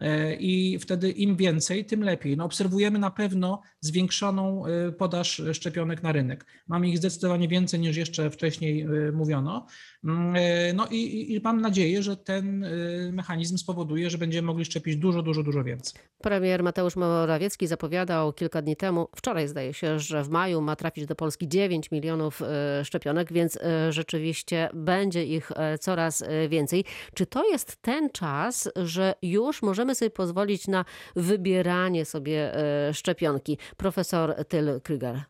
[0.00, 2.36] E, I wtedy im więcej, tym lepiej.
[2.36, 6.46] No, obserwujemy na pewno zwiększoną e, podaż szczepionek na rynek.
[6.68, 9.66] Mamy ich zdecydowanie więcej niż jeszcze wcześniej e, mówiono.
[10.04, 10.34] Mm,
[10.76, 12.66] No i, i- mam nadzieję, że ten
[13.12, 16.00] mechanizm spowoduje, że będziemy mogli szczepić dużo, dużo, dużo więcej.
[16.22, 21.06] Premier Mateusz Morawiecki zapowiadał kilka dni temu, wczoraj zdaje się, że w maju ma trafić
[21.06, 22.42] do Polski 9 milionów
[22.84, 23.58] szczepionek, więc
[23.90, 26.84] rzeczywiście będzie ich coraz więcej.
[27.14, 30.84] Czy to jest ten czas, że już możemy sobie pozwolić na
[31.16, 33.58] wybieranie sobie e, szczepionki?
[33.76, 35.22] Profesor Tyl Kryger.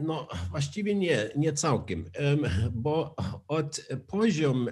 [0.00, 2.38] No, właściwie nie, nie całkiem, em,
[2.72, 3.16] bo
[3.48, 4.68] od poziom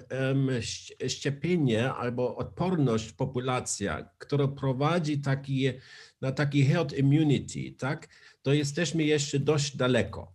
[1.07, 5.69] szczepienia albo odporność populacja, która prowadzi taki,
[6.21, 8.07] na taki herd immunity, tak,
[8.41, 10.31] to jesteśmy jeszcze dość daleko.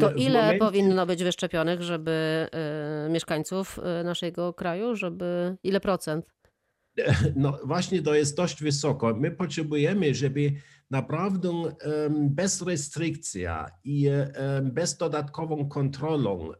[0.00, 2.10] To ile momencie- powinno być wyszczepionych, żeby
[2.52, 6.26] e, mieszkańców e, naszego kraju, żeby ile procent?
[7.36, 9.14] No właśnie to jest dość wysoko.
[9.14, 10.52] My potrzebujemy, żeby
[10.90, 11.48] naprawdę
[12.20, 14.08] bez restrykcja i
[14.62, 16.50] bez dodatkową kontrolą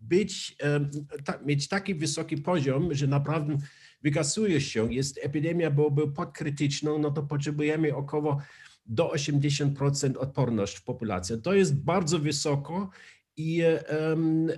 [0.00, 0.56] być,
[1.46, 3.56] mieć taki wysoki poziom, że naprawdę
[4.02, 8.40] wykazuje się, jest epidemia byłaby podkrytyczną, no to potrzebujemy około
[8.86, 11.42] do 80% odporność w populacji.
[11.42, 12.90] To jest bardzo wysoko
[13.36, 14.48] i em,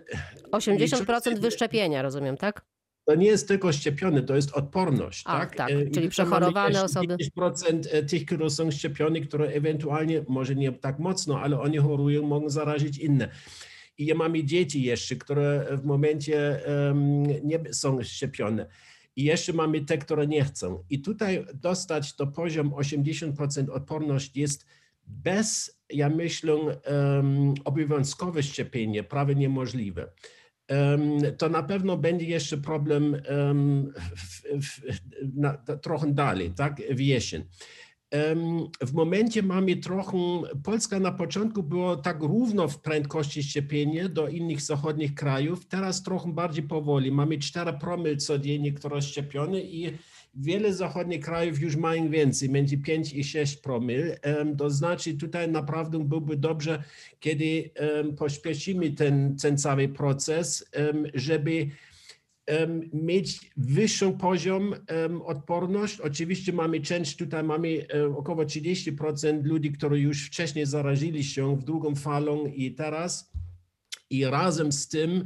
[0.52, 2.64] 80% wyszczepienia, rozumiem, tak?
[3.06, 5.22] to nie jest tylko szczepiony, to jest odporność.
[5.26, 7.16] Ach, tak, tak, E, i czyli przechorowane osoby.
[7.38, 12.26] 10% e, tych, którzy są szczepieni, które ewentualnie, może nie tak mocno, ale oni chorują,
[12.26, 13.28] mogą zarazić inne.
[13.98, 18.66] I mamy dzieci jeszcze, które w momencie em, nie są szczepione.
[19.16, 20.84] I jeszcze mamy te, które nie chcą.
[20.90, 24.66] I tutaj dostać to poziom 80% odporność jest
[25.06, 30.12] bez, ja myślę, um, obowiązkowe szczepienie prawie niemożliwe.
[30.68, 34.80] Em, to na pewno będzie jeszcze problem em, w, w,
[35.34, 37.44] na, trochę dalej, tak, w jesień.
[38.80, 40.18] W momencie mamy trochę,
[40.64, 46.32] Polska na początku było tak równo w prędkości szczepienia do innych zachodnich krajów, teraz trochę
[46.32, 47.12] bardziej powoli.
[47.12, 49.92] Mamy 4 promil codziennie, które szczepione i
[50.34, 54.12] wiele zachodnich krajów już mają więcej, między 5 i 6 promil.
[54.58, 56.82] To znaczy tutaj naprawdę byłby dobrze,
[57.20, 57.70] kiedy
[58.18, 60.70] pośpieszymy ten, ten cały proces,
[61.14, 61.66] żeby
[62.92, 66.00] mieć wyższy poziom em, odporność.
[66.00, 71.64] Oczywiście mamy część, tutaj mamy e, około 30% ludzi, którzy już wcześniej zarazili się w
[71.64, 73.32] drugą falą i teraz.
[74.10, 75.24] I razem z tym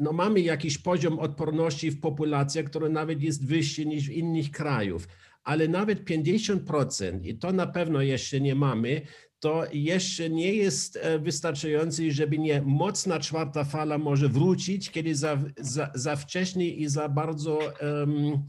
[0.00, 5.08] no mamy jakiś poziom odporności w populacji, który nawet jest wyższy niż w innych krajów.
[5.44, 9.02] Ale nawet 50%, i to na pewno jeszcze nie mamy,
[9.40, 15.38] to jeszcze nie jest e, wystarczający, żeby nie mocna czwarta fala może wrócić, kiedy za,
[15.56, 18.42] za, za wcześnie i za bardzo em,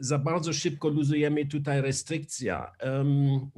[0.00, 2.72] za bardzo szybko luzujemy tutaj restrykcja.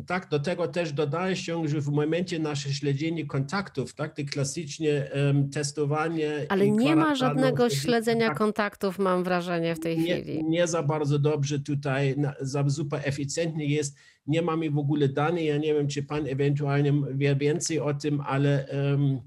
[0.07, 5.11] Tak, do tego też dodaje się, że w momencie nasze śledzenie kontaktów, tak, te klasycznie
[5.53, 6.47] testowanie.
[6.49, 10.45] Ale nie ma żadnego śledzenia tak, kontaktów, mam wrażenie, w tej nie, chwili.
[10.45, 13.97] nie za bardzo dobrze tutaj, za super eficjentnie jest.
[14.27, 15.45] Nie mamy w ogóle danych.
[15.45, 19.21] Ja nie wiem, czy pan ewentualnie wie więcej o tym, ale um,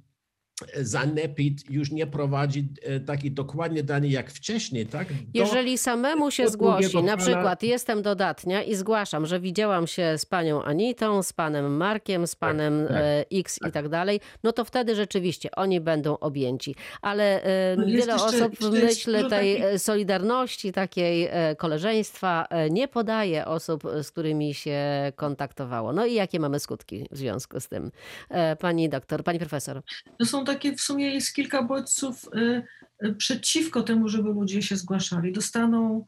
[0.76, 5.08] Zanepid już nie prowadzi e, takich dokładnie danych jak wcześniej, tak?
[5.08, 10.18] Do- Jeżeli samemu się zgłosi, na pana- przykład jestem dodatnia i zgłaszam, że widziałam się
[10.18, 14.52] z panią Anitą, z panem Markiem, z panem tak, e, X i tak dalej, no
[14.52, 16.76] to wtedy rzeczywiście oni będą objęci.
[17.02, 23.46] Ale e, No wiele jeszcze- osób w myśl tej e, solidarności, takiej koleżeństwa nie podaje
[23.46, 24.82] osób, z którymi się
[25.16, 25.94] kontaktowało.
[25.94, 27.92] No i jakie mamy skutki w związku z tym?
[28.60, 29.82] Pani doktor, pani profesor.
[30.20, 32.64] To są takie, w sumie jest kilka bodźców y,
[33.06, 35.34] y, przeciwko temu, żeby ludzie się zgłaszali.
[35.34, 36.06] Dostaną,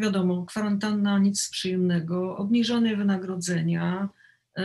[0.00, 4.08] wiadomo, kwarantanna, nic przyjemnego, obniżone wynagrodzenia,
[4.58, 4.62] y,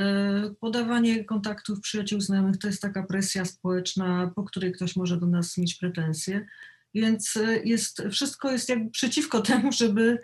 [0.59, 5.57] podawanie kontaktów przyjaciół, znajomych, to jest taka presja społeczna, po której ktoś może do nas
[5.57, 6.45] mieć pretensje.
[6.93, 10.19] Więc jest, wszystko jest jakby przeciwko temu, żeby,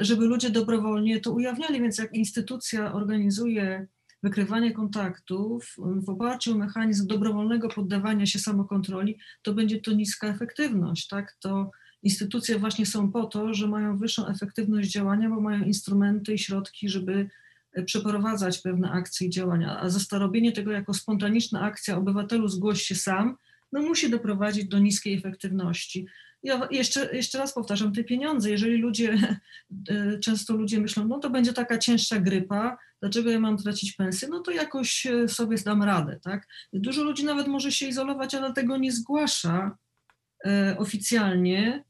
[0.00, 1.82] żeby ludzie dobrowolnie to ujawniali.
[1.82, 3.86] Więc jak instytucja organizuje
[4.22, 11.08] wykrywanie kontaktów w oparciu o mechanizm dobrowolnego poddawania się samokontroli, to będzie to niska efektywność.
[11.08, 11.36] Tak?
[11.40, 11.70] To
[12.02, 16.88] instytucje właśnie są po to, że mają wyższą efektywność działania, bo mają instrumenty i środki,
[16.88, 17.28] żeby
[17.72, 19.80] e, przeprowadzać pewne akcje i działania.
[19.80, 23.36] A zastarobienie tego jako spontaniczna akcja obywatelu zgłoś się sam,
[23.72, 26.06] no musi doprowadzić do niskiej efektywności.
[26.42, 29.18] Ja jeszcze, jeszcze raz powtarzam, te pieniądze, jeżeli ludzie,
[29.90, 34.28] e, często ludzie myślą, no to będzie taka cięższa grypa, dlaczego ja mam tracić pensję,
[34.28, 36.46] no to jakoś e, sobie dam radę, tak?
[36.72, 39.78] Dużo ludzi nawet może się izolować, ale tego nie zgłasza
[40.46, 41.84] e, oficjalnie,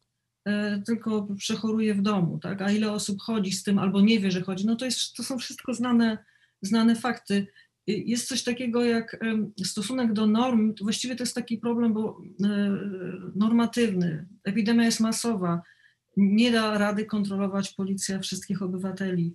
[0.87, 2.63] tylko przechoruje w domu, tak?
[2.63, 5.23] A ile osób chodzi z tym albo nie wie, że chodzi, no to, jest, to
[5.23, 6.19] są wszystko znane,
[6.63, 7.47] znane fakty.
[7.89, 9.25] Y, Jest coś takiego jak
[9.65, 12.77] stosunek do norm, właściwie to jest taki problem, bo e,
[13.35, 15.63] normatywny, epidemia jest masowa,
[16.17, 19.35] nie da rady kontrolować policja wszystkich obywateli.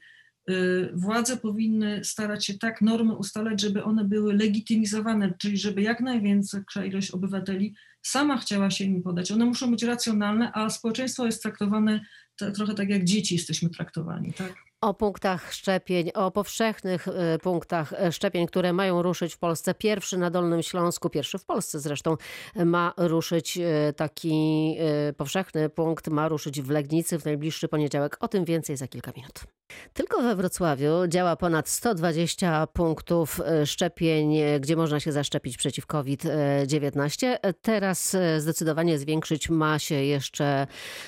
[0.49, 6.01] Y, Władze powinny starać się tak normy ustalać, żeby one były legitymizowane, czyli żeby jak
[6.01, 9.31] największa ilość obywateli sama chciała się im podać.
[9.31, 12.01] One muszą być racjonalne, a społeczeństwo jest traktowane
[12.35, 14.33] to, trochę tak jak dzieci jesteśmy traktowani.
[14.33, 14.66] Tak?
[14.81, 19.73] O punktach szczepień, o powszechnych e, punktach e, szczepień, które mają ruszyć w Polsce.
[19.73, 22.17] Pierwszy na Dolnym Śląsku, pierwszy w Polsce zresztą,
[22.55, 24.77] ma ruszyć e, taki
[25.17, 28.17] powszechny punkt, ma ruszyć w Legnicy w najbliższy poniedziałek.
[28.19, 29.43] O tym więcej za kilka minut.
[29.93, 37.27] Tylko we Wrocławiu działa ponad 120 punktów szczepień, gdzie można się zaszczepić przeciw COVID-19.
[37.41, 40.67] E, Teraz zdecydowanie zwiększyć ma się jeszcze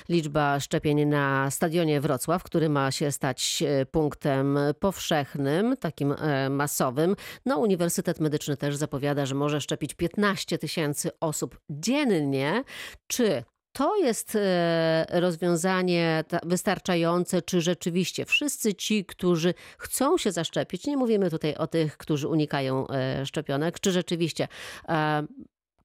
[0.10, 7.16] liczba szczepień na stadionie Wrocław, który ma się stać e, punktem powszechnym, takim e, masowym.
[7.46, 12.64] No, Uniwersytet Medyczny też zapowiada, że może szczepić 15 tysięcy osób dziennie.
[13.08, 20.86] Czy to jest e, rozwiązanie ta- wystarczające, czy rzeczywiście wszyscy ci, którzy chcą się zaszczepić,
[20.86, 22.88] nie mówimy tutaj o tych, którzy unikają
[23.26, 24.48] szczepionek, czy rzeczywiście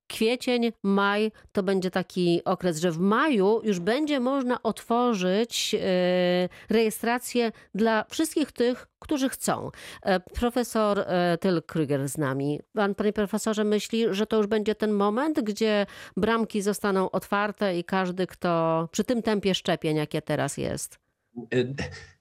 [0.06, 7.52] kwiecień, maj to będzie taki okres, że w maju już będzie można otworzyć e, rejestrację
[7.74, 9.70] dla wszystkich tych, którzy chcą.
[10.02, 12.60] E, Profesor e, Tyl Krüger z nami.
[12.72, 15.86] Pan, panie profesorze, myśli, że to już będzie ten moment, gdzie
[16.16, 20.98] bramki zostaną otwarte i każdy, kto przy tym tempie szczepień, jakie teraz jest.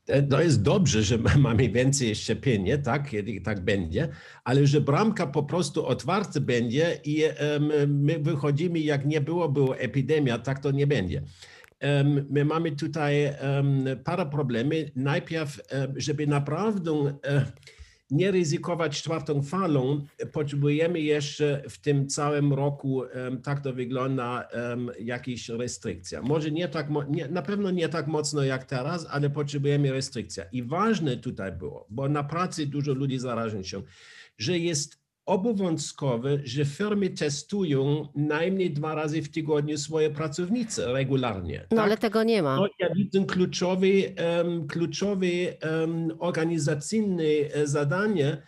[0.07, 4.09] E, To jest dobrze, że mamy więcej szczepienia, tak, kiedy tak będzie,
[4.43, 7.23] ale że bramka po prostu otwarta będzie i
[7.87, 11.21] my wychodzimy, jak nie było, była epidemia, tak to nie będzie.
[12.29, 13.33] My mamy tutaj
[14.03, 14.73] parę problemów.
[14.95, 15.61] Najpierw,
[15.95, 16.91] żeby naprawdę
[17.25, 17.45] e,
[18.13, 23.03] nie ryzykować czwartą falą, potrzebujemy jeszcze w tym całym roku,
[23.43, 24.47] tak to wygląda,
[24.99, 26.21] jakieś restrykcja.
[26.21, 30.43] Może nie tak, nie, na pewno nie tak mocno jak teraz, ale potrzebujemy restrykcja.
[30.51, 33.81] I ważne tutaj było, bo na pracy dużo ludzi zaraża się,
[34.37, 41.67] że jest obowiązkowe, że firmy testują najmniej dwa razy w tygodniu swoje pracownice regularnie.
[41.71, 41.85] No tak?
[41.85, 42.57] ale tego nie ma.
[42.57, 45.27] To ja widzę kluczowe, em, kluczowe
[45.61, 47.23] em, organizacyjne
[47.63, 48.41] zadanie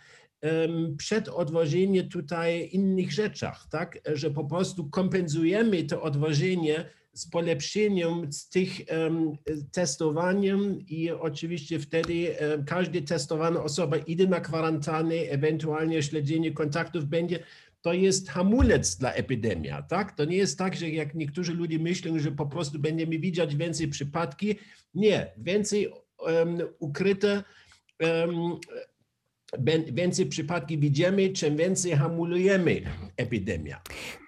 [0.96, 3.98] przed odwożeniem tutaj innych rzeczach, tak?
[4.14, 9.32] Że po prostu kompensujemy to odwożenie z polepszeniem z tych em,
[9.72, 17.38] testowaniem i oczywiście wtedy em, każda testowana osoba idzie na kwarantannę, ewentualnie śledzenie kontaktów będzie
[17.82, 20.16] to jest hamulec dla epidemii, tak?
[20.16, 23.88] To nie jest tak, że jak niektórzy ludzie myślą, że po prostu będziemy widzieć więcej
[23.88, 24.54] przypadki.
[24.94, 25.92] Nie, więcej
[26.26, 27.42] em, ukryte,
[27.98, 28.56] ben-
[29.92, 32.82] więcej przypadki widzimy, czym więcej hamulujemy
[33.16, 33.76] epidemię.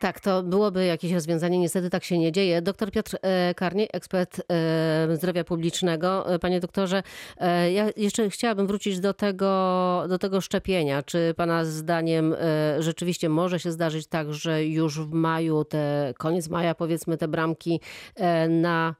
[0.00, 1.58] Tak, to byłoby jakieś rozwiązanie.
[1.58, 2.62] Niestety tak się nie dzieje.
[2.62, 6.34] Doktor Piotr e, Karniej, ekspert e, zdrowia publicznego.
[6.34, 7.02] E, Panie doktorze,
[7.74, 11.02] ja jeszcze chciałabym wrócić do tego, do tego szczepienia.
[11.02, 12.34] Czy pana zdaniem
[12.78, 17.80] rzeczywiście może się zdarzyć tak, że już w maju, te koniec maja powiedzmy, te bramki
[18.48, 18.94] na,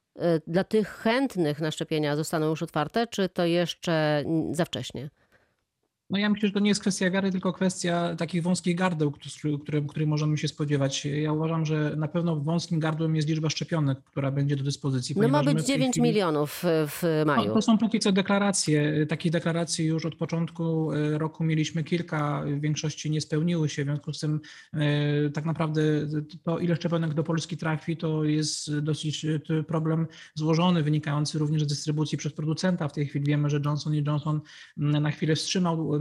[0.47, 5.11] dla tych chętnych na szczepienia zostaną już otwarte, czy to jeszcze za wcześnie?
[6.11, 9.13] No ja myślę, że to nie jest kwestia wiary, tylko kwestia takich wąskich gardeł,
[9.63, 11.05] które, których możemy się spodziewać.
[11.05, 15.15] Ja uważam, że na pewno wąskim gardłem jest liczba szczepionek, która będzie do dyspozycji.
[15.19, 17.55] No ma być w tej 9 chwili- milionów w, w No, maju.
[17.55, 19.07] to są póki co deklaracje.
[19.07, 23.87] Takich deklaracji już od początku e, roku mieliśmy kilka, w większości nie spełniły się, w
[23.87, 24.41] związku z tym
[24.75, 25.83] e, tak naprawdę
[26.43, 31.67] to, ile szczepionek do Polski trafi, to jest dosyć e, problem złożony, wynikający również z
[31.67, 32.89] dystrybucji przez producenta.
[32.89, 34.41] W tej chwili wiemy, że Johnson Johnson
[34.77, 35.98] na chwilę wstrzymał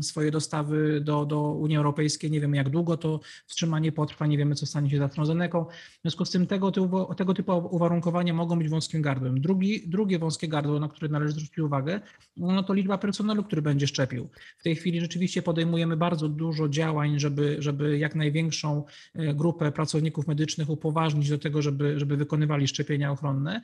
[0.00, 2.30] swoje dostawy do, do Unii Europejskiej.
[2.30, 5.64] Nie wiemy, jak długo to wstrzymanie potrwa, nie wiemy, co stanie się z AstraZeneką.
[5.64, 9.40] W związku z tym tego typu, tego typu uwarunkowania mogą być wąskim gardłem.
[9.40, 12.00] Drugi, drugie wąskie gardło, na które należy zwrócić uwagę,
[12.36, 14.28] no to liczba personelu, który będzie szczepił.
[14.58, 20.26] W tej chwili rzeczywiście podejmujemy bardzo dużo działań, żeby, żeby jak największą e, grupę pracowników
[20.26, 23.62] medycznych upoważnić do tego, żeby, żeby wykonywali szczepienia ochronne.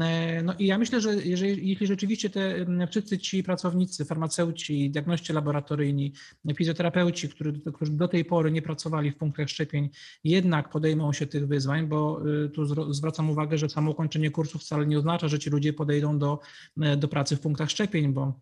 [0.00, 5.32] E, No i ja myślę, że jeżeli, jeśli rzeczywiście te wszyscy ci pracownicy, farmaceuci, diagności
[5.32, 6.12] laboratoryjni,
[6.56, 9.90] fizjoterapeuci, którzy, którzy do tej pory nie pracowali w punktach szczepień,
[10.24, 14.86] jednak podejmą się tych wyzwań, bo y, tu zwracam uwagę, że samo ukończenie kursu wcale
[14.86, 16.40] nie oznacza, że ci ludzie podejdą do,
[16.94, 18.40] y, do pracy w punktach szczepień, bo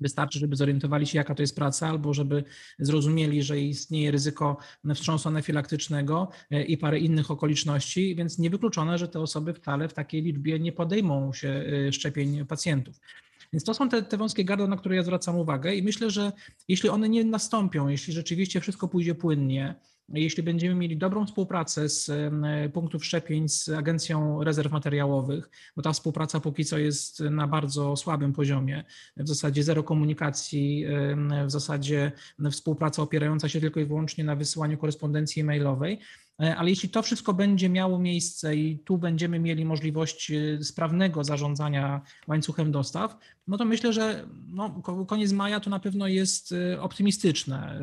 [0.00, 2.44] Wystarczy, żeby zorientowali się, jaka to jest praca, albo żeby
[2.78, 4.56] zrozumieli, że istnieje ryzyko
[4.94, 10.22] wstrząsu anafilaktycznego y, i parę innych okoliczności, więc niewykluczone, że te osoby wcale w takiej
[10.22, 13.00] liczbie nie podejmą się szczepień pacjentów.
[13.52, 16.32] Więc to są te, te wąskie gardła, na które ja zwracam uwagę i myślę, że
[16.68, 19.74] jeśli one nie nastąpią, jeśli rzeczywiście wszystko pójdzie płynnie,
[20.08, 22.10] jeśli będziemy mieli dobrą współpracę z
[22.72, 28.32] punktów szczepień z Agencją Rezerw Materiałowych, bo ta współpraca póki co jest na bardzo słabym
[28.32, 28.84] poziomie,
[29.16, 30.86] w zasadzie zero komunikacji,
[31.46, 32.12] w zasadzie
[32.50, 35.98] współpraca opierająca się tylko i wyłącznie na wysyłaniu korespondencji e-mailowej,
[36.42, 42.00] ale jeśli to wszystko będzie miało miejsce i tu będziemy mieli możliwość e, sprawnego zarządzania
[42.28, 43.16] łańcuchem dostaw,
[43.48, 47.80] no to myślę, że no, ko- koniec maja to na pewno jest e, optymistyczne,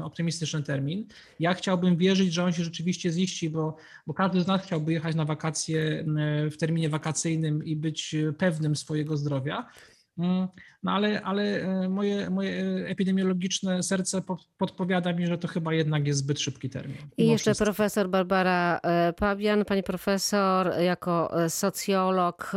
[0.00, 1.06] e, optymistyczny termin.
[1.40, 5.16] Ja chciałbym wierzyć, że on się rzeczywiście ziści, bo, bo każdy z nas chciałby jechać
[5.16, 6.04] na wakacje
[6.50, 9.68] w terminie wakacyjnym i być e, pewnym swojego zdrowia.
[10.18, 10.48] Mm,
[10.82, 12.52] No ale, ale e, moje, moje
[12.86, 16.96] epidemiologiczne serce po- podpowiada mi, że to chyba jednak jest zbyt szybki termin.
[17.16, 17.64] I jeszcze wszystko.
[17.64, 19.64] profesor Barbara e, Pabian.
[19.64, 22.52] Pani profesor, jako e, socjolog,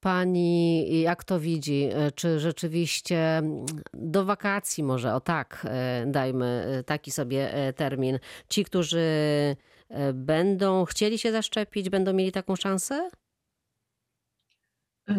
[0.00, 1.88] pani jak to widzi?
[2.14, 5.66] Czy rzeczywiście mm, do wakacji może, o tak,
[6.06, 9.06] dajmy taki sobie termin, ci, którzy
[10.14, 13.08] będą chcieli się zaszczepić, będą mieli taką szansę?
[15.10, 15.14] Y,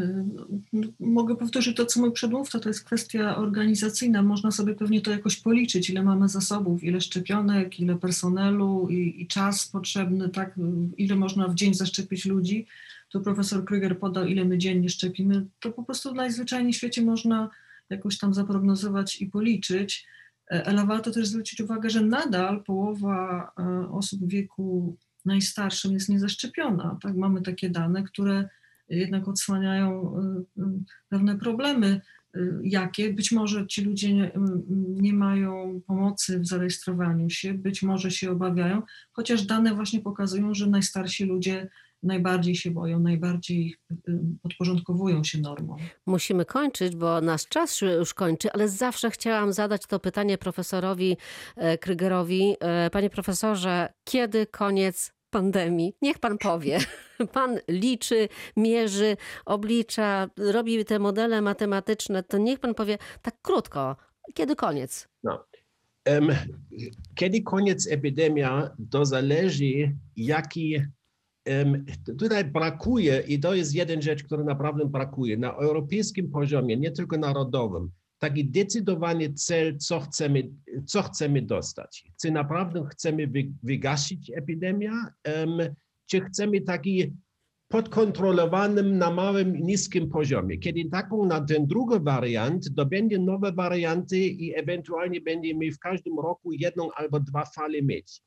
[1.00, 4.22] Mogę powtórzyć to, co mój przedmówca, to jest kwestia organizacyjna.
[4.22, 9.28] Można sobie pewnie to jakoś policzyć, ile mamy zasobów, ile szczepionek, ile personelu i, i
[9.28, 10.56] czas potrzebny, tak,
[10.98, 12.68] ile można w dzień zaszczepić ludzi.
[13.10, 15.46] Tu profesor Kryger podał, ile my dziennie szczepimy.
[15.60, 17.50] To po prostu najzwyczajniej w świecie można
[17.90, 20.08] jakoś tam zaprognozować i policzyć.
[20.52, 26.10] E, Ale warto też zwrócić uwagę, że nadal połowa e, osób w wieku najstarszym jest
[26.10, 26.98] niezaszczepiona.
[27.02, 27.16] Tak?
[27.16, 28.50] Mamy takie dane, które
[28.90, 30.16] jednak odsłaniają
[30.58, 30.66] y, y,
[31.10, 32.02] pewne problemy,
[32.36, 34.40] y, jakie być może ci ludzie nie, y,
[34.78, 38.82] nie mają pomocy w zarejestrowaniu się, być może się obawiają,
[39.12, 41.68] chociaż dane właśnie pokazują, że najstarsi ludzie
[42.04, 43.76] najbardziej się boją, najbardziej
[44.42, 45.78] podporządkowują się normom.
[46.06, 51.18] Musimy kończyć, bo nasz czas już kończy, ale zawsze chciałam zadać to pytanie profesorowi
[51.56, 52.56] e, Krygerowi.
[52.60, 55.94] E, Panie profesorze, kiedy koniec pandemii?
[56.02, 56.80] Niech pan powie.
[57.34, 63.96] Pan liczy, mierzy, oblicza, robi te modele matematyczne, to niech pan powie tak krótko,
[64.34, 65.08] kiedy koniec?
[66.06, 66.36] Em,
[67.16, 70.82] Kiedy koniec epidemia, to zależy, jaki
[72.20, 77.18] tutaj brakuje, i to jest jedna rzecz, która naprawdę brakuje, na europejskim poziomie, nie tylko
[77.18, 80.50] narodowym, taki zdecydowany cel, co chcemy,
[80.86, 82.04] co chcemy dostać.
[82.22, 84.92] Czy naprawdę chcemy wy, wygasić epidemię,
[85.24, 85.60] em,
[86.06, 87.14] czy chcemy taki
[87.68, 90.58] podkontrolowanym na małym, niskim poziomie.
[90.58, 96.20] Kiedy taką na ten drugi wariant, to będzie nowe warianty i ewentualnie będziemy w każdym
[96.20, 98.22] roku jedną albo dwa fale mieć.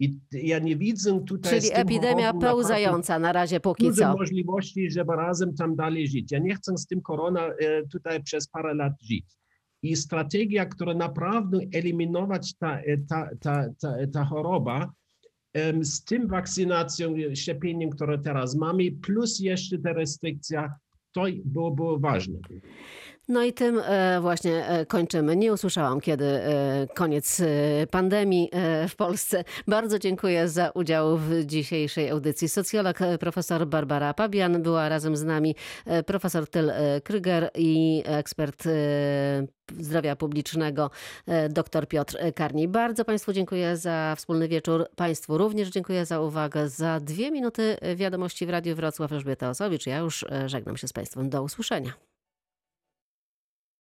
[0.00, 1.60] I ja nie widzę tutaj.
[1.60, 4.16] Czyli epidemia pełzająca na razie póki co.
[4.16, 6.32] możliwości, żeby razem tam dalej żyć.
[6.32, 9.24] Ja nie chcę z tym korona e, tutaj przez parę lat żyć.
[9.82, 14.92] I strategia, która naprawdę eliminować ta, e, ta, ta, ta, ta choroba,
[15.80, 20.74] z tym wakcynacją, e, szczepieniem, które teraz mamy, plus jeszcze ta restrykcja,
[21.12, 22.38] to było, było ważne.
[23.28, 25.36] No i tym e, właśnie e, kończymy.
[25.36, 27.42] Nie usłyszałam, kiedy e, koniec
[27.90, 28.50] pandemii
[28.88, 29.44] w Polsce.
[29.68, 32.48] Bardzo dziękuję za udział w dzisiejszej audycji.
[32.48, 35.54] Socjolog profesor Barbara Pabian była razem z nami,
[36.06, 36.72] profesor Tyl
[37.04, 38.64] Kryger i ekspert
[39.80, 40.90] zdrowia publicznego
[41.50, 42.68] dr Piotr Karni.
[42.68, 44.88] Bardzo Państwu dziękuję za wspólny wieczór.
[44.96, 46.68] Państwu również dziękuję za uwagę.
[46.68, 49.86] Za dwie minuty wiadomości w Radiu Wrocław Elżbieta Osowicz.
[49.86, 51.30] Ja już żegnam się z Państwem.
[51.30, 52.15] Do usłyszenia.